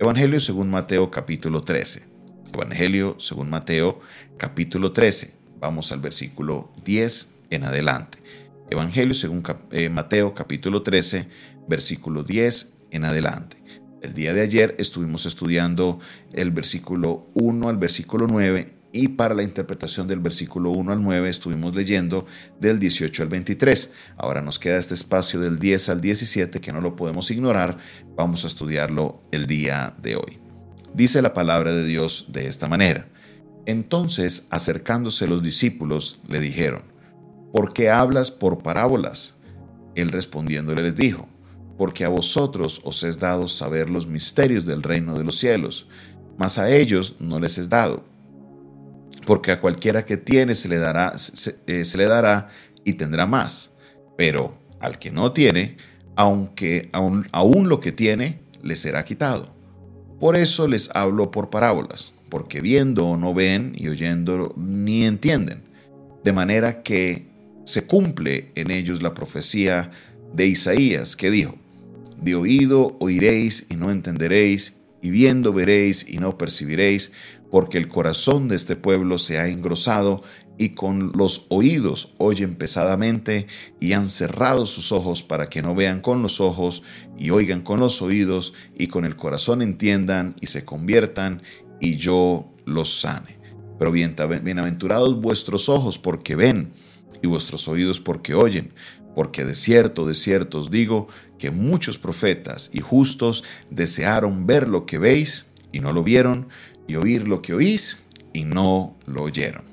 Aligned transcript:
Evangelio 0.00 0.40
según 0.40 0.70
Mateo 0.70 1.10
capítulo 1.10 1.62
13. 1.62 2.04
Evangelio 2.54 3.16
según 3.18 3.50
Mateo 3.50 4.00
capítulo 4.38 4.92
13. 4.92 5.34
Vamos 5.58 5.92
al 5.92 6.00
versículo 6.00 6.72
10 6.86 7.28
en 7.50 7.64
adelante. 7.64 8.16
Evangelio 8.70 9.12
según 9.12 9.42
eh, 9.72 9.90
Mateo 9.90 10.32
capítulo 10.32 10.82
13, 10.82 11.28
versículo 11.68 12.22
10 12.22 12.72
en 12.92 13.04
adelante. 13.04 13.62
El 14.00 14.14
día 14.14 14.32
de 14.32 14.40
ayer 14.40 14.74
estuvimos 14.78 15.26
estudiando 15.26 15.98
el 16.32 16.50
versículo 16.50 17.26
1 17.34 17.68
al 17.68 17.76
versículo 17.76 18.26
9 18.26 18.79
y 18.92 19.08
para 19.08 19.34
la 19.34 19.42
interpretación 19.42 20.08
del 20.08 20.20
versículo 20.20 20.70
1 20.70 20.92
al 20.92 21.02
9 21.02 21.28
estuvimos 21.28 21.74
leyendo 21.74 22.26
del 22.58 22.78
18 22.78 23.22
al 23.22 23.28
23. 23.28 23.92
Ahora 24.16 24.42
nos 24.42 24.58
queda 24.58 24.78
este 24.78 24.94
espacio 24.94 25.40
del 25.40 25.58
10 25.58 25.88
al 25.90 26.00
17 26.00 26.60
que 26.60 26.72
no 26.72 26.80
lo 26.80 26.96
podemos 26.96 27.30
ignorar. 27.30 27.78
Vamos 28.16 28.44
a 28.44 28.48
estudiarlo 28.48 29.18
el 29.30 29.46
día 29.46 29.94
de 30.02 30.16
hoy. 30.16 30.38
Dice 30.94 31.22
la 31.22 31.34
palabra 31.34 31.72
de 31.72 31.84
Dios 31.84 32.26
de 32.32 32.46
esta 32.46 32.68
manera. 32.68 33.08
Entonces, 33.66 34.46
acercándose 34.50 35.28
los 35.28 35.42
discípulos, 35.42 36.20
le 36.28 36.40
dijeron, 36.40 36.82
¿por 37.52 37.72
qué 37.72 37.90
hablas 37.90 38.30
por 38.30 38.62
parábolas? 38.62 39.34
Él 39.94 40.10
respondiéndole 40.10 40.82
les 40.82 40.96
dijo, 40.96 41.28
porque 41.78 42.04
a 42.04 42.08
vosotros 42.08 42.80
os 42.84 43.04
es 43.04 43.18
dado 43.18 43.46
saber 43.46 43.88
los 43.88 44.06
misterios 44.06 44.66
del 44.66 44.82
reino 44.82 45.16
de 45.16 45.24
los 45.24 45.38
cielos, 45.38 45.86
mas 46.36 46.58
a 46.58 46.70
ellos 46.70 47.16
no 47.20 47.38
les 47.38 47.58
es 47.58 47.68
dado 47.68 48.04
porque 49.26 49.52
a 49.52 49.60
cualquiera 49.60 50.04
que 50.04 50.16
tiene 50.16 50.54
se 50.54 50.68
le 50.68 50.78
dará, 50.78 51.12
eh, 51.66 51.84
se, 51.84 51.98
le 51.98 52.06
dará 52.06 52.48
y 52.84 52.94
tendrá 52.94 53.26
más. 53.26 53.70
Pero 54.16 54.58
al 54.80 54.98
que 54.98 55.10
no 55.10 55.32
tiene, 55.32 55.76
aunque 56.16 56.88
aún, 56.92 57.28
aún 57.32 57.68
lo 57.68 57.80
que 57.80 57.92
tiene, 57.92 58.40
le 58.62 58.76
será 58.76 59.04
quitado. 59.04 59.54
Por 60.18 60.36
eso 60.36 60.68
les 60.68 60.90
hablo 60.94 61.30
por 61.30 61.50
parábolas, 61.50 62.12
porque 62.28 62.60
viendo 62.60 63.16
no 63.16 63.32
ven 63.32 63.72
y 63.76 63.88
oyendo 63.88 64.54
ni 64.56 65.04
entienden. 65.04 65.62
De 66.24 66.32
manera 66.32 66.82
que 66.82 67.26
se 67.64 67.84
cumple 67.84 68.52
en 68.54 68.70
ellos 68.70 69.02
la 69.02 69.14
profecía 69.14 69.90
de 70.34 70.46
Isaías 70.46 71.16
que 71.16 71.30
dijo, 71.30 71.56
de 72.20 72.34
oído 72.34 72.96
oiréis 73.00 73.66
y 73.70 73.76
no 73.76 73.90
entenderéis, 73.90 74.74
y 75.02 75.10
viendo 75.10 75.52
veréis 75.52 76.06
y 76.08 76.18
no 76.18 76.36
percibiréis, 76.36 77.12
porque 77.50 77.78
el 77.78 77.88
corazón 77.88 78.48
de 78.48 78.56
este 78.56 78.76
pueblo 78.76 79.18
se 79.18 79.38
ha 79.38 79.48
engrosado 79.48 80.22
y 80.60 80.70
con 80.70 81.12
los 81.14 81.46
oídos 81.48 82.14
oyen 82.18 82.54
pesadamente 82.54 83.46
y 83.80 83.94
han 83.94 84.08
cerrado 84.08 84.66
sus 84.66 84.92
ojos 84.92 85.22
para 85.22 85.48
que 85.48 85.62
no 85.62 85.74
vean 85.74 86.00
con 86.00 86.22
los 86.22 86.40
ojos 86.40 86.82
y 87.18 87.30
oigan 87.30 87.62
con 87.62 87.80
los 87.80 88.02
oídos 88.02 88.52
y 88.78 88.88
con 88.88 89.04
el 89.04 89.16
corazón 89.16 89.62
entiendan 89.62 90.36
y 90.40 90.48
se 90.48 90.64
conviertan 90.64 91.42
y 91.80 91.96
yo 91.96 92.52
los 92.66 93.00
sane. 93.00 93.38
Pero 93.78 93.90
bienaventurados 93.90 95.18
vuestros 95.20 95.70
ojos 95.70 95.98
porque 95.98 96.36
ven 96.36 96.72
y 97.22 97.26
vuestros 97.26 97.66
oídos 97.66 97.98
porque 97.98 98.34
oyen, 98.34 98.74
porque 99.14 99.46
de 99.46 99.54
cierto, 99.54 100.06
de 100.06 100.14
cierto 100.14 100.60
os 100.60 100.70
digo 100.70 101.08
que 101.38 101.50
muchos 101.50 101.96
profetas 101.96 102.70
y 102.74 102.80
justos 102.80 103.44
desearon 103.70 104.46
ver 104.46 104.68
lo 104.68 104.84
que 104.84 104.98
veis 104.98 105.46
y 105.72 105.80
no 105.80 105.92
lo 105.92 106.02
vieron, 106.02 106.48
y 106.86 106.96
oír 106.96 107.28
lo 107.28 107.42
que 107.42 107.54
oís 107.54 107.98
y 108.32 108.44
no 108.44 108.96
lo 109.06 109.22
oyeron. 109.22 109.70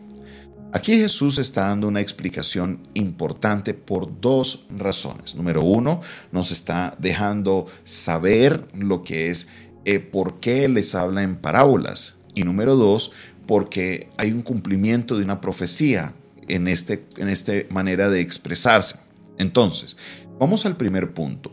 Aquí 0.74 0.98
Jesús 0.98 1.40
está 1.40 1.70
dando 1.70 1.88
una 1.88 2.02
explicación 2.02 2.82
importante 2.94 3.74
por 3.74 4.20
dos 4.20 4.66
razones. 4.78 5.34
Número 5.34 5.64
uno, 5.64 6.02
nos 6.32 6.52
está 6.52 6.96
dejando 7.00 7.66
saber 7.84 8.68
lo 8.74 9.04
que 9.04 9.30
es, 9.30 9.48
eh, 9.86 10.00
por 10.00 10.40
qué 10.40 10.68
les 10.68 10.94
habla 10.94 11.24
en 11.24 11.38
parábolas. 11.38 12.16
Y 12.36 12.44
número 12.44 12.76
dos, 12.76 13.12
porque 13.48 14.10
hay 14.18 14.32
un 14.32 14.42
cumplimiento 14.42 15.18
de 15.18 15.24
una 15.24 15.40
profecía 15.40 16.14
en, 16.48 16.68
este, 16.68 17.06
en 17.16 17.30
esta 17.30 17.54
manera 17.70 18.10
de 18.10 18.20
expresarse. 18.20 18.98
Entonces, 19.38 19.96
vamos 20.38 20.66
al 20.66 20.76
primer 20.76 21.14
punto. 21.14 21.52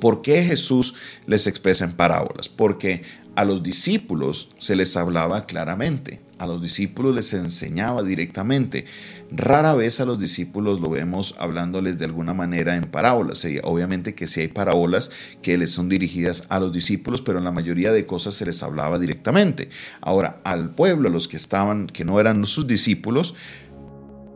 ¿Por 0.00 0.22
qué 0.22 0.42
Jesús 0.42 0.94
les 1.26 1.46
expresa 1.46 1.84
en 1.84 1.92
parábolas? 1.92 2.48
Porque 2.48 3.02
a 3.36 3.44
los 3.44 3.62
discípulos 3.62 4.48
se 4.58 4.76
les 4.76 4.96
hablaba 4.96 5.44
claramente, 5.44 6.20
a 6.38 6.46
los 6.46 6.62
discípulos 6.62 7.14
les 7.14 7.34
enseñaba 7.34 8.02
directamente. 8.02 8.86
Rara 9.30 9.74
vez 9.74 10.00
a 10.00 10.06
los 10.06 10.18
discípulos 10.18 10.80
lo 10.80 10.88
vemos 10.88 11.34
hablándoles 11.38 11.98
de 11.98 12.06
alguna 12.06 12.32
manera 12.32 12.76
en 12.76 12.84
parábolas. 12.84 13.46
Obviamente 13.62 14.14
que 14.14 14.26
sí 14.26 14.40
hay 14.40 14.48
parábolas 14.48 15.10
que 15.42 15.58
les 15.58 15.70
son 15.70 15.90
dirigidas 15.90 16.44
a 16.48 16.60
los 16.60 16.72
discípulos, 16.72 17.20
pero 17.20 17.36
en 17.38 17.44
la 17.44 17.52
mayoría 17.52 17.92
de 17.92 18.06
cosas 18.06 18.34
se 18.34 18.46
les 18.46 18.62
hablaba 18.62 18.98
directamente. 18.98 19.68
Ahora, 20.00 20.40
al 20.44 20.74
pueblo, 20.74 21.10
a 21.10 21.12
los 21.12 21.28
que 21.28 21.36
estaban, 21.36 21.88
que 21.88 22.06
no 22.06 22.18
eran 22.18 22.46
sus 22.46 22.66
discípulos, 22.66 23.34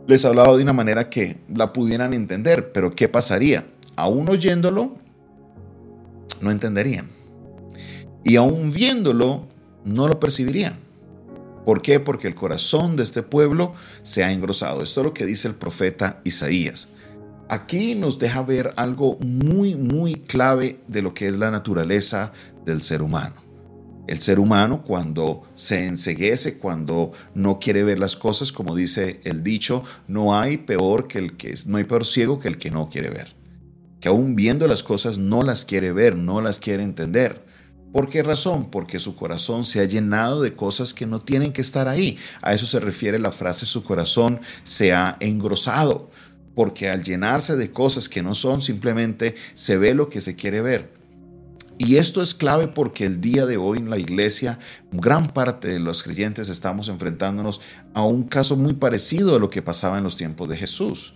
les 0.06 0.27
hablaba 0.27 0.56
de 0.59 0.62
una 0.62 0.75
manera 0.75 1.09
que 1.09 1.39
la 1.55 1.72
pudieran 1.72 2.12
entender, 2.12 2.71
pero 2.72 2.94
¿qué 2.94 3.09
pasaría? 3.09 3.66
Aún 3.97 4.28
oyéndolo, 4.28 4.99
no 6.43 6.50
entenderían 6.50 7.20
y 8.25 8.37
aún 8.37 8.73
viéndolo, 8.73 9.47
no 9.85 10.09
lo 10.09 10.21
percibirían. 10.21 10.77
¿Por 11.65 11.83
qué? 11.83 12.01
Porque 12.01 12.29
el 12.29 12.35
corazón 12.35 12.97
de 12.97 13.03
este 13.03 13.23
pueblo 13.23 13.75
se 14.03 14.25
ha 14.25 14.33
engrosado. 14.33 14.83
Esto 14.83 15.01
es 15.01 15.05
lo 15.07 15.15
que 15.15 15.27
dice 15.27 15.49
el 15.49 15.55
profeta 15.55 16.21
Isaías. 16.25 16.89
Aquí 17.49 17.95
nos 17.95 18.19
deja 18.19 18.43
ver 18.43 18.73
algo 18.77 19.19
muy, 19.19 19.75
muy 19.75 20.15
clave 20.15 20.81
de 20.87 21.03
lo 21.03 21.15
que 21.15 21.27
es 21.29 21.37
la 21.37 21.51
naturaleza 21.51 22.33
del 22.65 22.83
ser 22.83 23.03
humano. 23.03 23.35
El 24.07 24.21
ser 24.21 24.41
humano 24.41 24.83
cuando 24.83 25.43
se 25.55 25.87
enseguece, 25.87 26.59
cuando 26.59 27.13
no 27.35 27.59
quiere 27.59 27.85
ver 27.85 27.99
las 27.99 28.17
cosas, 28.17 28.53
como 28.53 28.75
dice 28.75 29.21
el 29.25 29.43
dicho, 29.43 29.83
no 30.09 30.39
hay 30.39 30.59
peor 30.59 31.07
que 31.07 31.19
el 31.19 31.37
que 31.37 31.55
no 31.67 31.77
hay 31.77 31.85
peor 31.85 32.07
ciego 32.07 32.39
que 32.39 32.49
el 32.49 32.59
que 32.59 32.71
no 32.71 32.89
quiere 32.89 33.11
ver. 33.11 33.37
Que 34.01 34.09
aún 34.09 34.35
viendo 34.35 34.67
las 34.67 34.83
cosas 34.83 35.19
no 35.19 35.43
las 35.43 35.65
quiere 35.65 35.93
ver, 35.93 36.17
no 36.17 36.41
las 36.41 36.59
quiere 36.59 36.83
entender. 36.83 37.50
¿Por 37.93 38.09
qué 38.09 38.23
razón? 38.23 38.71
Porque 38.71 39.01
su 39.01 39.17
corazón 39.17 39.65
se 39.65 39.81
ha 39.81 39.84
llenado 39.84 40.43
de 40.43 40.55
cosas 40.55 40.95
que 40.95 41.06
no 41.06 41.21
tienen 41.21 41.53
que 41.53 41.61
estar 41.61 41.89
ahí. 41.89 42.19
A 42.41 42.55
eso 42.55 42.67
se 42.67 42.78
refiere 42.78 43.19
la 43.19 43.33
frase 43.33 43.67
su 43.67 43.83
corazón 43.83 44.41
se 44.62 44.93
ha 44.93 45.17
engrosado. 45.21 46.11
Porque 46.55 46.89
al 46.89 47.03
llenarse 47.03 47.56
de 47.56 47.73
cosas 47.73 48.09
que 48.09 48.23
no 48.23 48.34
son, 48.34 48.62
simplemente 48.62 49.34
se 49.55 49.77
ve 49.77 49.95
lo 49.95 50.09
que 50.09 50.21
se 50.21 50.37
quiere 50.37 50.61
ver. 50.61 51.01
Y 51.78 51.97
esto 51.97 52.21
es 52.21 52.34
clave 52.34 52.69
porque 52.69 53.06
el 53.06 53.23
día 53.23 53.47
de 53.47 53.56
hoy 53.56 53.78
en 53.78 53.89
la 53.89 53.99
iglesia, 53.99 54.59
gran 54.93 55.28
parte 55.28 55.69
de 55.69 55.81
los 55.81 56.03
creyentes 56.03 56.51
estamos 56.51 56.89
enfrentándonos 56.89 57.62
a 57.95 58.03
un 58.03 58.25
caso 58.25 58.55
muy 58.55 58.75
parecido 58.75 59.34
a 59.34 59.39
lo 59.39 59.49
que 59.49 59.62
pasaba 59.62 59.97
en 59.97 60.05
los 60.05 60.15
tiempos 60.15 60.49
de 60.51 60.59
Jesús, 60.59 61.15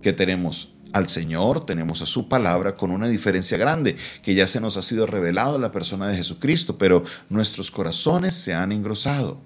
que 0.00 0.14
tenemos 0.14 0.74
al 0.92 1.08
Señor, 1.08 1.66
tenemos 1.66 2.02
a 2.02 2.06
su 2.06 2.28
palabra 2.28 2.76
con 2.76 2.90
una 2.90 3.08
diferencia 3.08 3.58
grande, 3.58 3.96
que 4.22 4.34
ya 4.34 4.46
se 4.46 4.60
nos 4.60 4.76
ha 4.76 4.82
sido 4.82 5.06
revelado 5.06 5.58
la 5.58 5.72
persona 5.72 6.08
de 6.08 6.16
Jesucristo, 6.16 6.78
pero 6.78 7.02
nuestros 7.28 7.70
corazones 7.70 8.34
se 8.34 8.54
han 8.54 8.72
engrosado. 8.72 9.38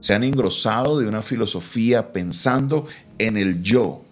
Se 0.00 0.14
han 0.14 0.24
engrosado 0.24 0.98
de 0.98 1.06
una 1.06 1.22
filosofía 1.22 2.12
pensando 2.12 2.86
en 3.18 3.36
el 3.36 3.62
yo. 3.62 4.02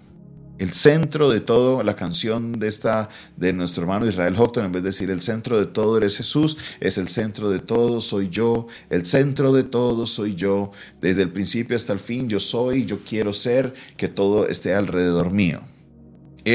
El 0.59 0.73
centro 0.73 1.31
de 1.31 1.41
todo, 1.41 1.85
la 1.85 1.95
canción 1.95 2.59
de 2.59 2.67
esta 2.67 3.09
de 3.37 3.53
nuestro 3.53 3.85
hermano 3.85 4.09
Israel 4.09 4.35
Houghton, 4.37 4.65
en 4.65 4.73
vez 4.73 4.83
de 4.83 4.89
decir 4.89 5.09
el 5.09 5.23
centro 5.23 5.59
de 5.59 5.67
todo 5.67 5.97
eres 5.97 6.17
Jesús, 6.17 6.57
es 6.81 6.99
el 6.99 7.09
centro 7.09 7.49
de 7.49 7.61
todo 7.61 8.01
soy 8.01 8.29
yo, 8.29 8.67
el 8.91 9.07
centro 9.07 9.53
de 9.53 9.63
todo 9.63 10.05
soy 10.05 10.35
yo, 10.35 10.73
desde 11.01 11.23
el 11.23 11.31
principio 11.31 11.77
hasta 11.77 11.93
el 11.93 12.01
fin 12.01 12.29
yo 12.29 12.41
soy, 12.41 12.85
yo 12.85 12.99
quiero 13.09 13.33
ser, 13.33 13.73
que 13.97 14.09
todo 14.09 14.49
esté 14.49 14.75
alrededor 14.75 15.31
mío. 15.31 15.61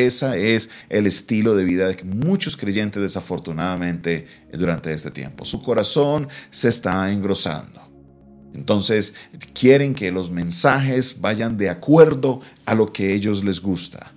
Ese 0.02 0.56
es 0.56 0.70
el 0.90 1.06
estilo 1.06 1.56
de 1.56 1.64
vida 1.64 1.88
de 1.88 2.04
muchos 2.04 2.58
creyentes 2.58 3.02
desafortunadamente 3.02 4.26
durante 4.52 4.92
este 4.92 5.12
tiempo. 5.12 5.46
Su 5.46 5.62
corazón 5.62 6.28
se 6.50 6.70
está 6.70 7.12
engrosando. 7.12 7.82
Entonces 8.56 9.14
quieren 9.54 9.94
que 9.94 10.12
los 10.12 10.32
mensajes 10.32 11.22
vayan 11.22 11.58
de 11.58 11.70
acuerdo 11.70 12.42
a 12.66 12.74
lo 12.74 12.92
que 12.92 13.08
a 13.08 13.12
ellos 13.12 13.44
les 13.44 13.62
gusta. 13.62 14.12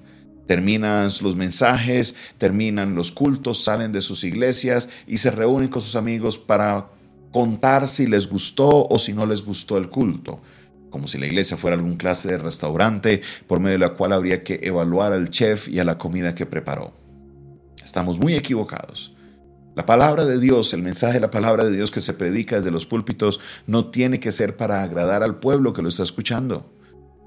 Terminan 0.46 1.10
los 1.20 1.36
mensajes, 1.36 2.14
terminan 2.38 2.94
los 2.94 3.10
cultos, 3.10 3.62
salen 3.62 3.92
de 3.92 4.00
sus 4.00 4.24
iglesias 4.24 4.88
y 5.06 5.18
se 5.18 5.30
reúnen 5.30 5.68
con 5.68 5.82
sus 5.82 5.96
amigos 5.96 6.38
para 6.38 6.88
contar 7.32 7.86
si 7.86 8.06
les 8.06 8.28
gustó 8.28 8.86
o 8.88 8.98
si 8.98 9.12
no 9.12 9.26
les 9.26 9.42
gustó 9.42 9.76
el 9.76 9.90
culto 9.90 10.40
como 10.96 11.08
si 11.08 11.18
la 11.18 11.26
iglesia 11.26 11.58
fuera 11.58 11.76
algún 11.76 11.96
clase 11.96 12.28
de 12.28 12.38
restaurante 12.38 13.20
por 13.46 13.60
medio 13.60 13.74
de 13.74 13.86
la 13.86 13.92
cual 13.96 14.14
habría 14.14 14.42
que 14.42 14.60
evaluar 14.62 15.12
al 15.12 15.28
chef 15.28 15.68
y 15.68 15.78
a 15.78 15.84
la 15.84 15.98
comida 15.98 16.34
que 16.34 16.46
preparó. 16.46 16.94
Estamos 17.84 18.18
muy 18.18 18.34
equivocados. 18.34 19.14
La 19.74 19.84
palabra 19.84 20.24
de 20.24 20.40
Dios, 20.40 20.72
el 20.72 20.80
mensaje 20.80 21.14
de 21.14 21.20
la 21.20 21.30
palabra 21.30 21.66
de 21.66 21.72
Dios 21.72 21.90
que 21.90 22.00
se 22.00 22.14
predica 22.14 22.56
desde 22.56 22.70
los 22.70 22.86
púlpitos, 22.86 23.40
no 23.66 23.90
tiene 23.90 24.20
que 24.20 24.32
ser 24.32 24.56
para 24.56 24.82
agradar 24.82 25.22
al 25.22 25.38
pueblo 25.38 25.74
que 25.74 25.82
lo 25.82 25.90
está 25.90 26.02
escuchando. 26.02 26.72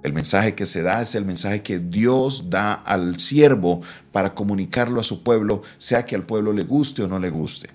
El 0.01 0.13
mensaje 0.13 0.55
que 0.55 0.65
se 0.65 0.81
da 0.81 1.03
es 1.03 1.13
el 1.13 1.25
mensaje 1.25 1.61
que 1.61 1.77
Dios 1.77 2.49
da 2.49 2.73
al 2.73 3.19
siervo 3.19 3.81
para 4.11 4.33
comunicarlo 4.33 4.99
a 4.99 5.03
su 5.03 5.21
pueblo, 5.21 5.61
sea 5.77 6.07
que 6.07 6.15
al 6.15 6.23
pueblo 6.23 6.53
le 6.53 6.63
guste 6.63 7.03
o 7.03 7.07
no 7.07 7.19
le 7.19 7.29
guste. 7.29 7.69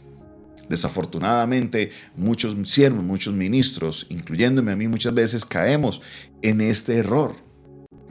Desafortunadamente, 0.69 1.91
muchos 2.17 2.57
siervos, 2.65 3.05
muchos 3.05 3.35
ministros, 3.35 4.07
incluyéndome 4.09 4.73
a 4.73 4.77
mí 4.77 4.89
muchas 4.89 5.15
veces, 5.15 5.45
caemos 5.45 6.01
en 6.43 6.61
este 6.61 6.97
error. 6.97 7.37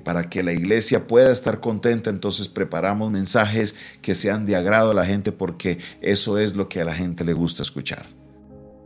Para 0.03 0.29
que 0.29 0.43
la 0.43 0.51
iglesia 0.51 1.07
pueda 1.07 1.31
estar 1.31 1.61
contenta, 1.61 2.09
entonces 2.09 2.49
preparamos 2.49 3.09
mensajes 3.09 3.75
que 4.01 4.15
sean 4.15 4.45
de 4.45 4.57
agrado 4.57 4.91
a 4.91 4.93
la 4.93 5.05
gente 5.05 5.31
porque 5.31 5.77
eso 6.01 6.37
es 6.37 6.55
lo 6.55 6.67
que 6.67 6.81
a 6.81 6.85
la 6.85 6.93
gente 6.93 7.23
le 7.23 7.31
gusta 7.31 7.63
escuchar. 7.63 8.22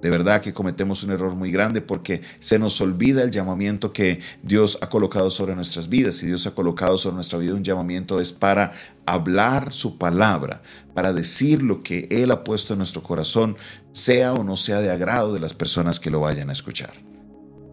De 0.02 0.12
verdad 0.12 0.42
que 0.42 0.54
cometemos 0.54 1.04
un 1.04 1.12
error 1.12 1.36
muy 1.36 1.52
grande 1.52 1.82
porque 1.82 2.22
se 2.40 2.60
nos 2.60 2.80
olvida 2.82 3.24
el 3.24 3.32
llamamiento 3.32 3.94
que 3.94 4.20
Dios 4.44 4.78
ha 4.82 4.90
colocado 4.90 5.32
sobre 5.32 5.56
nuestras 5.56 5.90
vidas. 5.90 6.22
Y 6.22 6.28
Dios 6.28 6.46
ha 6.46 6.52
colocado 6.52 6.98
sobre 6.98 7.16
nuestra 7.16 7.40
vida 7.40 7.56
un 7.56 7.64
llamamiento 7.64 8.20
es 8.20 8.32
para 8.32 8.74
hablar 9.06 9.74
su 9.74 9.98
palabra, 9.98 10.62
para 10.94 11.14
decir 11.14 11.64
lo 11.64 11.82
que 11.82 12.08
Él 12.12 12.32
ha 12.32 12.44
puesto 12.44 12.74
en 12.74 12.80
nuestro 12.80 13.02
corazón, 13.02 13.58
sea 13.92 14.34
o 14.34 14.44
no 14.44 14.56
sea 14.56 14.82
de 14.82 14.92
agrado 14.92 15.34
de 15.34 15.40
las 15.40 15.56
personas 15.56 16.00
que 16.00 16.12
lo 16.12 16.20
vayan 16.20 16.50
a 16.50 16.54
escuchar. 16.54 16.94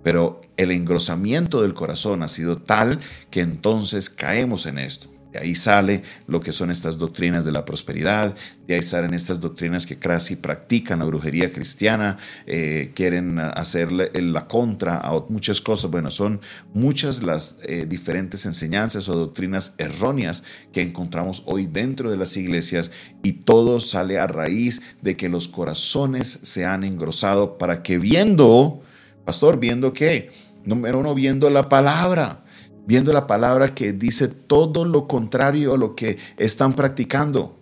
Pero 0.03 0.41
el 0.56 0.70
engrosamiento 0.70 1.62
del 1.62 1.75
corazón 1.75 2.23
ha 2.23 2.29
sido 2.29 2.59
tal 2.59 3.00
que 3.31 3.41
entonces 3.41 4.11
caemos 4.11 4.67
en 4.67 4.79
esto. 4.79 5.14
De 5.35 5.41
ahí 5.41 5.57
sale 5.57 6.03
lo 6.29 6.41
que 6.41 6.53
son 6.53 6.71
estas 6.71 6.97
doctrinas 6.97 7.45
de 7.45 7.51
la 7.51 7.65
prosperidad, 7.65 8.37
de 8.69 8.77
ahí 8.77 8.83
salen 8.83 9.15
estas 9.15 9.41
doctrinas 9.41 9.85
que 9.85 9.99
casi 9.99 10.37
practican 10.37 11.01
la 11.01 11.07
brujería 11.07 11.53
cristiana, 11.53 12.19
eh, 12.47 12.93
quieren 12.95 13.41
hacerle 13.41 14.13
la 14.15 14.47
contra 14.47 14.99
a 14.99 15.25
muchas 15.29 15.61
cosas. 15.61 15.91
Bueno, 15.91 16.13
son 16.13 16.41
muchas 16.73 17.25
las 17.25 17.59
eh, 17.65 17.85
diferentes 17.85 18.47
enseñanzas 18.47 19.09
o 19.09 19.17
doctrinas 19.17 19.75
erróneas 19.79 20.45
que 20.73 20.83
encontramos 20.83 21.43
hoy 21.47 21.67
dentro 21.67 22.13
de 22.13 22.17
las 22.17 22.37
iglesias 22.37 22.93
y 23.25 23.33
todo 23.33 23.81
sale 23.81 24.21
a 24.21 24.29
raíz 24.29 24.83
de 25.03 25.17
que 25.17 25.29
los 25.29 25.49
corazones 25.49 26.39
se 26.45 26.65
han 26.65 26.85
engrosado 26.85 27.59
para 27.59 27.83
que 27.83 27.99
viendo, 27.99 28.83
pastor, 29.25 29.59
viendo 29.59 29.93
qué, 29.93 30.31
número 30.65 31.01
uno, 31.01 31.13
viendo 31.13 31.51
la 31.51 31.69
palabra 31.69 32.44
viendo 32.87 33.13
la 33.13 33.27
palabra 33.27 33.75
que 33.75 33.93
dice 33.93 34.29
todo 34.29 34.85
lo 34.85 35.07
contrario 35.09 35.75
a 35.75 35.79
lo 35.79 35.95
que 35.95 36.19
están 36.37 36.75
practicando. 36.75 37.57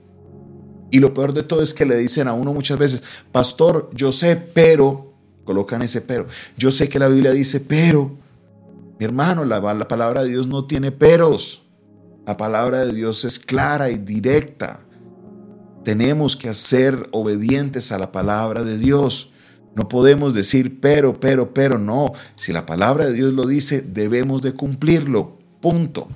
Y 0.90 1.00
lo 1.00 1.14
peor 1.14 1.32
de 1.32 1.42
todo 1.42 1.62
es 1.62 1.72
que 1.72 1.86
le 1.86 1.96
dicen 1.96 2.28
a 2.28 2.34
uno 2.34 2.52
muchas 2.52 2.78
veces, 2.78 3.02
pastor, 3.32 3.90
yo 3.94 4.12
sé, 4.12 4.36
pero, 4.36 5.14
colocan 5.44 5.82
ese 5.82 6.02
pero, 6.02 6.26
yo 6.56 6.70
sé 6.70 6.88
que 6.88 6.98
la 6.98 7.08
Biblia 7.08 7.30
dice, 7.30 7.60
pero, 7.60 8.10
mi 8.98 9.06
hermano, 9.06 9.44
la, 9.44 9.60
la 9.60 9.88
palabra 9.88 10.22
de 10.22 10.28
Dios 10.28 10.46
no 10.46 10.66
tiene 10.66 10.92
peros. 10.92 11.62
La 12.26 12.36
palabra 12.36 12.84
de 12.84 12.92
Dios 12.92 13.24
es 13.24 13.38
clara 13.38 13.90
y 13.90 13.98
directa. 13.98 14.84
Tenemos 15.82 16.36
que 16.36 16.54
ser 16.54 17.08
obedientes 17.10 17.90
a 17.90 17.98
la 17.98 18.12
palabra 18.12 18.62
de 18.62 18.78
Dios. 18.78 19.31
No 19.74 19.88
podemos 19.88 20.34
decir 20.34 20.80
pero, 20.80 21.18
pero, 21.18 21.54
pero, 21.54 21.78
no. 21.78 22.12
Si 22.36 22.52
la 22.52 22.66
palabra 22.66 23.06
de 23.06 23.14
Dios 23.14 23.32
lo 23.32 23.46
dice, 23.46 23.80
debemos 23.80 24.42
de 24.42 24.52
cumplirlo. 24.52 25.38
Punto. 25.60 26.08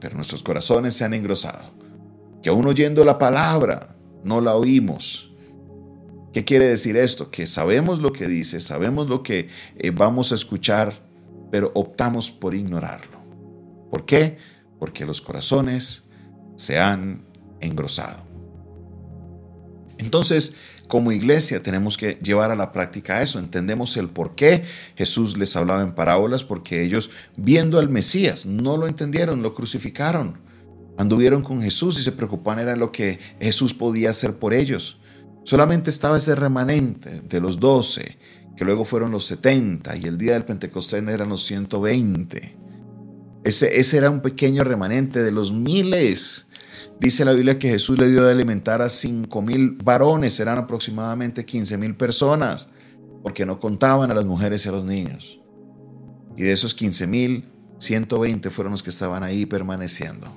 Pero 0.00 0.16
nuestros 0.16 0.42
corazones 0.42 0.94
se 0.94 1.04
han 1.04 1.14
engrosado. 1.14 1.70
Que 2.42 2.50
aún 2.50 2.66
oyendo 2.66 3.04
la 3.04 3.18
palabra, 3.18 3.96
no 4.24 4.40
la 4.40 4.54
oímos. 4.56 5.32
¿Qué 6.32 6.44
quiere 6.44 6.66
decir 6.66 6.96
esto? 6.96 7.30
Que 7.30 7.46
sabemos 7.46 8.00
lo 8.00 8.12
que 8.12 8.26
dice, 8.26 8.60
sabemos 8.60 9.08
lo 9.08 9.22
que 9.22 9.48
eh, 9.76 9.90
vamos 9.90 10.32
a 10.32 10.34
escuchar, 10.34 11.06
pero 11.50 11.70
optamos 11.74 12.30
por 12.30 12.54
ignorarlo. 12.54 13.18
¿Por 13.90 14.06
qué? 14.06 14.38
Porque 14.78 15.04
los 15.04 15.20
corazones 15.20 16.04
se 16.56 16.78
han 16.78 17.26
engrosado. 17.60 18.22
Entonces, 19.98 20.54
como 20.92 21.10
iglesia 21.10 21.62
tenemos 21.62 21.96
que 21.96 22.18
llevar 22.22 22.50
a 22.50 22.54
la 22.54 22.70
práctica 22.70 23.22
eso. 23.22 23.38
Entendemos 23.38 23.96
el 23.96 24.10
por 24.10 24.34
qué 24.34 24.64
Jesús 24.94 25.38
les 25.38 25.56
hablaba 25.56 25.80
en 25.80 25.94
parábolas, 25.94 26.44
porque 26.44 26.84
ellos, 26.84 27.08
viendo 27.34 27.78
al 27.78 27.88
Mesías, 27.88 28.44
no 28.44 28.76
lo 28.76 28.86
entendieron, 28.86 29.40
lo 29.40 29.54
crucificaron. 29.54 30.36
Anduvieron 30.98 31.40
con 31.40 31.62
Jesús 31.62 31.98
y 31.98 32.02
se 32.02 32.12
preocupaban 32.12 32.58
era 32.58 32.76
lo 32.76 32.92
que 32.92 33.18
Jesús 33.40 33.72
podía 33.72 34.10
hacer 34.10 34.34
por 34.34 34.52
ellos. 34.52 34.98
Solamente 35.44 35.88
estaba 35.88 36.18
ese 36.18 36.34
remanente 36.34 37.22
de 37.22 37.40
los 37.40 37.58
doce, 37.58 38.18
que 38.54 38.66
luego 38.66 38.84
fueron 38.84 39.12
los 39.12 39.24
setenta, 39.24 39.96
y 39.96 40.04
el 40.04 40.18
día 40.18 40.34
del 40.34 40.44
Pentecostés 40.44 41.02
eran 41.08 41.30
los 41.30 41.46
120. 41.46 42.54
Ese, 43.44 43.80
ese 43.80 43.96
era 43.96 44.10
un 44.10 44.20
pequeño 44.20 44.62
remanente 44.62 45.22
de 45.22 45.32
los 45.32 45.54
miles 45.54 46.48
Dice 47.00 47.24
la 47.24 47.32
Biblia 47.32 47.58
que 47.58 47.68
Jesús 47.68 47.98
le 47.98 48.08
dio 48.08 48.24
de 48.24 48.32
alimentar 48.32 48.82
a 48.82 48.88
cinco 48.88 49.42
mil 49.42 49.78
varones, 49.82 50.38
eran 50.40 50.58
aproximadamente 50.58 51.44
15 51.44 51.78
mil 51.78 51.96
personas, 51.96 52.68
porque 53.22 53.46
no 53.46 53.60
contaban 53.60 54.10
a 54.10 54.14
las 54.14 54.24
mujeres 54.24 54.64
y 54.66 54.68
a 54.68 54.72
los 54.72 54.84
niños. 54.84 55.40
Y 56.36 56.42
de 56.42 56.52
esos 56.52 56.74
15 56.74 57.06
mil, 57.06 57.48
120 57.78 58.50
fueron 58.50 58.72
los 58.72 58.82
que 58.82 58.90
estaban 58.90 59.22
ahí 59.22 59.46
permaneciendo. 59.46 60.28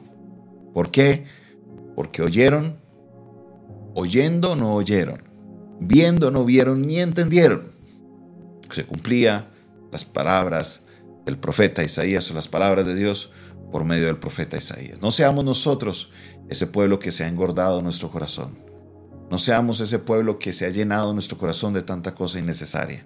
¿Por 0.74 0.92
qué? 0.92 1.26
Porque 1.96 2.22
oyeron, 2.22 2.78
oyendo 3.94 4.56
no 4.56 4.74
oyeron, 4.74 5.24
viendo 5.80 6.32
no 6.32 6.44
vieron 6.44 6.82
ni 6.82 7.00
entendieron. 7.00 7.72
Se 8.72 8.86
cumplía 8.86 9.50
las 9.92 10.04
palabras 10.04 10.82
del 11.26 11.38
profeta 11.38 11.84
Isaías 11.84 12.30
o 12.30 12.34
las 12.34 12.48
palabras 12.48 12.86
de 12.86 12.96
Dios 12.96 13.32
por 13.72 13.86
medio 13.86 14.06
del 14.06 14.18
profeta 14.18 14.58
Isaías. 14.58 15.00
No 15.02 15.12
seamos 15.12 15.46
nosotros 15.46 16.12
ese 16.50 16.68
pueblo 16.68 17.00
que 17.00 17.12
se 17.12 17.24
ha 17.24 17.28
engordado 17.28 17.82
nuestro 17.82 18.10
corazón. 18.10 18.66
No 19.30 19.40
seamos 19.40 19.80
ese 19.80 20.00
pueblo 20.00 20.38
que 20.38 20.54
se 20.54 20.66
ha 20.66 20.70
llenado 20.70 21.14
nuestro 21.14 21.38
corazón 21.38 21.74
de 21.74 21.82
tanta 21.82 22.14
cosa 22.14 22.40
innecesaria. 22.40 23.06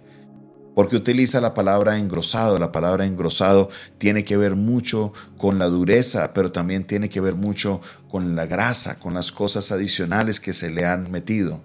Porque 0.75 0.95
utiliza 0.95 1.41
la 1.41 1.53
palabra 1.53 1.97
engrosado. 1.97 2.59
La 2.59 2.71
palabra 2.71 3.05
engrosado 3.05 3.69
tiene 3.97 4.23
que 4.23 4.37
ver 4.37 4.55
mucho 4.55 5.13
con 5.37 5.59
la 5.59 5.67
dureza, 5.67 6.33
pero 6.33 6.51
también 6.51 6.85
tiene 6.85 7.09
que 7.09 7.21
ver 7.21 7.35
mucho 7.35 7.81
con 8.09 8.35
la 8.35 8.45
grasa, 8.45 8.99
con 8.99 9.13
las 9.13 9.31
cosas 9.31 9.71
adicionales 9.71 10.39
que 10.39 10.53
se 10.53 10.69
le 10.69 10.85
han 10.85 11.09
metido. 11.11 11.61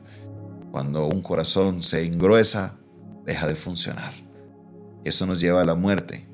Cuando 0.71 1.07
un 1.07 1.23
corazón 1.23 1.83
se 1.83 2.05
engruesa, 2.05 2.77
deja 3.25 3.47
de 3.47 3.55
funcionar. 3.55 4.15
Eso 5.05 5.27
nos 5.27 5.41
lleva 5.41 5.61
a 5.61 5.65
la 5.65 5.75
muerte. 5.75 6.27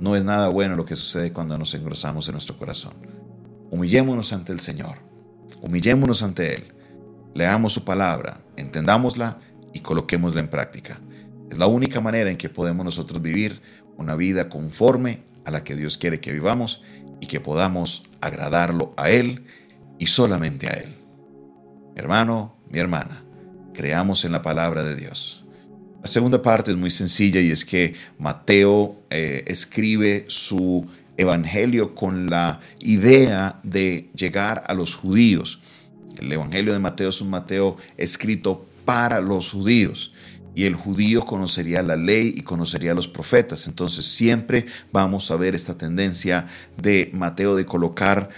No 0.00 0.16
es 0.16 0.24
nada 0.24 0.48
bueno 0.48 0.76
lo 0.76 0.84
que 0.84 0.96
sucede 0.96 1.32
cuando 1.32 1.56
nos 1.56 1.72
engrosamos 1.74 2.28
en 2.28 2.32
nuestro 2.32 2.58
corazón. 2.58 3.17
Humillémonos 3.70 4.32
ante 4.32 4.52
el 4.52 4.60
Señor. 4.60 4.98
Humillémonos 5.60 6.22
ante 6.22 6.54
Él. 6.54 6.74
Leamos 7.34 7.72
su 7.72 7.84
palabra, 7.84 8.40
entendámosla 8.56 9.38
y 9.72 9.80
coloquémosla 9.80 10.40
en 10.40 10.48
práctica. 10.48 11.00
Es 11.50 11.58
la 11.58 11.66
única 11.66 12.00
manera 12.00 12.30
en 12.30 12.36
que 12.36 12.48
podemos 12.48 12.84
nosotros 12.84 13.22
vivir 13.22 13.60
una 13.96 14.16
vida 14.16 14.48
conforme 14.48 15.22
a 15.44 15.50
la 15.50 15.64
que 15.64 15.76
Dios 15.76 15.98
quiere 15.98 16.20
que 16.20 16.32
vivamos 16.32 16.82
y 17.20 17.26
que 17.26 17.40
podamos 17.40 18.02
agradarlo 18.20 18.94
a 18.96 19.10
Él 19.10 19.44
y 19.98 20.06
solamente 20.06 20.68
a 20.68 20.72
Él. 20.74 20.96
Mi 21.94 22.00
hermano, 22.00 22.56
mi 22.70 22.78
hermana, 22.78 23.24
creamos 23.74 24.24
en 24.24 24.32
la 24.32 24.42
palabra 24.42 24.84
de 24.84 24.96
Dios. 24.96 25.44
La 26.02 26.08
segunda 26.08 26.40
parte 26.40 26.70
es 26.70 26.76
muy 26.76 26.90
sencilla 26.90 27.40
y 27.40 27.50
es 27.50 27.64
que 27.64 27.94
Mateo 28.18 29.02
eh, 29.10 29.44
escribe 29.46 30.26
su 30.28 30.86
evangelio 31.18 31.94
con 31.94 32.30
la 32.30 32.60
idea 32.78 33.60
de 33.62 34.08
llegar 34.14 34.64
a 34.66 34.72
los 34.72 34.94
judíos. 34.94 35.60
El 36.18 36.32
evangelio 36.32 36.72
de 36.72 36.78
Mateo 36.78 37.10
es 37.10 37.20
un 37.20 37.28
Mateo 37.28 37.76
escrito 37.98 38.66
para 38.86 39.20
los 39.20 39.52
judíos 39.52 40.12
y 40.54 40.64
el 40.64 40.74
judío 40.74 41.24
conocería 41.24 41.82
la 41.82 41.94
ley 41.94 42.32
y 42.34 42.42
conocería 42.42 42.92
a 42.92 42.94
los 42.94 43.06
profetas. 43.06 43.66
Entonces 43.66 44.06
siempre 44.06 44.66
vamos 44.92 45.30
a 45.30 45.36
ver 45.36 45.54
esta 45.54 45.76
tendencia 45.76 46.46
de 46.76 47.10
Mateo 47.12 47.54
de 47.54 47.66
colocar 47.66 48.30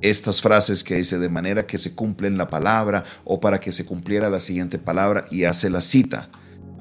estas 0.00 0.42
frases 0.42 0.82
que 0.82 0.96
dice 0.96 1.18
de 1.18 1.28
manera 1.28 1.66
que 1.66 1.78
se 1.78 1.94
cumple 1.94 2.26
en 2.26 2.36
la 2.36 2.48
palabra 2.48 3.04
o 3.24 3.38
para 3.38 3.60
que 3.60 3.70
se 3.70 3.84
cumpliera 3.84 4.28
la 4.28 4.40
siguiente 4.40 4.78
palabra 4.78 5.24
y 5.30 5.44
hace 5.44 5.70
la 5.70 5.80
cita. 5.80 6.30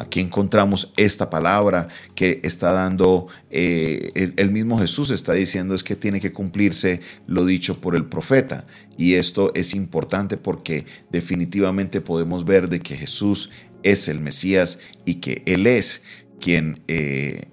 Aquí 0.02 0.20
encontramos 0.20 0.92
esta 0.98 1.30
palabra 1.30 1.88
que 2.16 2.40
está 2.44 2.72
dando 2.72 3.28
eh, 3.52 4.34
el, 4.36 4.50
mismo 4.50 4.80
Jesús, 4.80 5.12
está 5.12 5.34
diciendo 5.34 5.76
es 5.76 5.84
que 5.84 5.96
tiene 5.96 6.20
que 6.20 6.34
cumplirse 6.34 7.02
lo 7.28 7.46
dicho 7.46 7.80
por 7.80 7.96
el 7.96 8.06
profeta. 8.06 8.66
Y 8.98 9.14
esto 9.14 9.52
es 9.54 9.76
importante 9.76 10.38
porque 10.38 10.86
definitivamente 11.12 12.02
podemos 12.02 12.46
ver 12.46 12.68
de 12.68 12.80
que 12.80 12.98
Jesús 12.98 13.52
es 13.84 14.08
el 14.08 14.20
Mesías 14.20 14.80
y 15.06 15.16
que 15.16 15.44
Él 15.46 15.68
es 15.68 16.02
quien, 16.40 16.82
eh, 16.88 17.44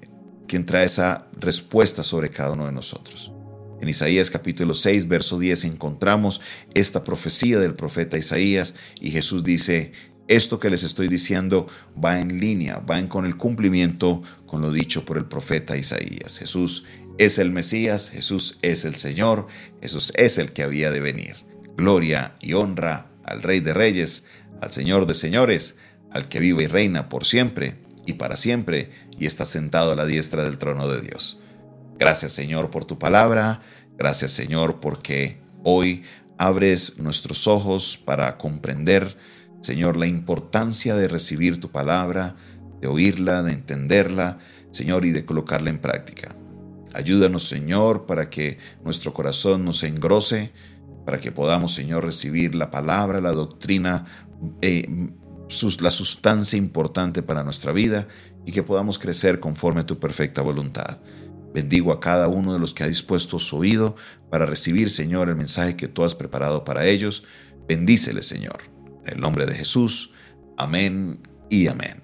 quien 0.46 0.64
trae 0.64 0.86
esa 0.86 1.28
respuesta 1.38 2.02
sobre 2.02 2.30
cada 2.30 2.52
uno 2.52 2.64
de 2.64 2.72
nosotros. 2.72 3.30
En 3.82 3.90
Isaías 3.90 4.30
capítulo 4.30 4.72
6, 4.72 5.06
verso 5.06 5.38
10 5.38 5.64
encontramos 5.64 6.40
esta 6.72 7.04
profecía 7.04 7.58
del 7.58 7.74
profeta 7.74 8.16
Isaías 8.16 8.74
y 9.00 9.10
Jesús 9.10 9.44
dice, 9.44 9.92
esto 10.28 10.60
que 10.60 10.70
les 10.70 10.82
estoy 10.82 11.08
diciendo 11.08 11.66
va 12.02 12.20
en 12.20 12.38
línea, 12.38 12.78
va 12.78 12.98
en 12.98 13.08
con 13.08 13.24
el 13.26 13.36
cumplimiento 13.36 14.22
con 14.46 14.60
lo 14.60 14.70
dicho 14.70 15.04
por 15.04 15.16
el 15.16 15.24
profeta 15.24 15.76
Isaías. 15.76 16.38
Jesús 16.38 16.84
es 17.18 17.38
el 17.38 17.50
Mesías, 17.50 18.10
Jesús 18.10 18.58
es 18.62 18.84
el 18.84 18.96
Señor, 18.96 19.48
Jesús 19.80 20.12
es 20.16 20.38
el 20.38 20.52
que 20.52 20.62
había 20.62 20.90
de 20.90 21.00
venir. 21.00 21.36
Gloria 21.76 22.36
y 22.40 22.52
honra 22.52 23.10
al 23.24 23.42
Rey 23.42 23.60
de 23.60 23.74
Reyes, 23.74 24.24
al 24.60 24.70
Señor 24.70 25.06
de 25.06 25.14
señores, 25.14 25.76
al 26.10 26.28
que 26.28 26.40
vive 26.40 26.64
y 26.64 26.66
reina 26.66 27.08
por 27.08 27.24
siempre 27.24 27.76
y 28.06 28.14
para 28.14 28.36
siempre 28.36 28.90
y 29.18 29.26
está 29.26 29.44
sentado 29.44 29.92
a 29.92 29.96
la 29.96 30.06
diestra 30.06 30.44
del 30.44 30.58
trono 30.58 30.88
de 30.88 31.00
Dios. 31.00 31.38
Gracias 31.98 32.32
Señor 32.32 32.70
por 32.70 32.84
tu 32.84 32.98
palabra, 32.98 33.60
gracias 33.96 34.30
Señor 34.30 34.80
porque 34.80 35.40
hoy 35.64 36.04
abres 36.38 36.98
nuestros 36.98 37.46
ojos 37.46 38.00
para 38.02 38.38
comprender, 38.38 39.16
Señor, 39.60 39.96
la 39.96 40.06
importancia 40.06 40.94
de 40.94 41.08
recibir 41.08 41.60
tu 41.60 41.70
palabra, 41.70 42.36
de 42.80 42.86
oírla, 42.86 43.42
de 43.42 43.52
entenderla, 43.52 44.38
Señor, 44.70 45.04
y 45.04 45.10
de 45.10 45.24
colocarla 45.24 45.70
en 45.70 45.78
práctica. 45.78 46.36
Ayúdanos, 46.94 47.48
Señor, 47.48 48.06
para 48.06 48.30
que 48.30 48.58
nuestro 48.84 49.12
corazón 49.12 49.64
no 49.64 49.72
se 49.72 49.88
engrose, 49.88 50.52
para 51.04 51.20
que 51.20 51.32
podamos, 51.32 51.74
Señor, 51.74 52.04
recibir 52.04 52.54
la 52.54 52.70
palabra, 52.70 53.20
la 53.20 53.32
doctrina, 53.32 54.04
eh, 54.62 54.86
la 55.80 55.90
sustancia 55.90 56.56
importante 56.56 57.22
para 57.22 57.42
nuestra 57.42 57.72
vida 57.72 58.06
y 58.44 58.52
que 58.52 58.62
podamos 58.62 58.98
crecer 58.98 59.40
conforme 59.40 59.80
a 59.80 59.86
tu 59.86 59.98
perfecta 59.98 60.42
voluntad. 60.42 61.00
Bendigo 61.54 61.92
a 61.92 62.00
cada 62.00 62.28
uno 62.28 62.52
de 62.52 62.58
los 62.58 62.74
que 62.74 62.84
ha 62.84 62.88
dispuesto 62.88 63.38
su 63.38 63.56
oído 63.56 63.96
para 64.30 64.46
recibir, 64.46 64.90
Señor, 64.90 65.28
el 65.28 65.36
mensaje 65.36 65.76
que 65.76 65.88
tú 65.88 66.04
has 66.04 66.14
preparado 66.14 66.64
para 66.64 66.86
ellos. 66.86 67.24
Bendíceles, 67.66 68.26
Señor. 68.26 68.77
En 69.08 69.14
el 69.14 69.20
nombre 69.22 69.46
de 69.46 69.54
Jesús. 69.54 70.12
Amén 70.58 71.18
y 71.48 71.66
amén. 71.66 72.02